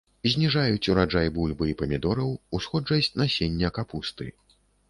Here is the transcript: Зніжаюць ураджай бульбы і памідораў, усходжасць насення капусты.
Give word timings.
Зніжаюць 0.35 0.89
ураджай 0.93 1.29
бульбы 1.35 1.67
і 1.73 1.77
памідораў, 1.83 2.33
усходжасць 2.61 3.13
насення 3.23 3.73
капусты. 3.81 4.33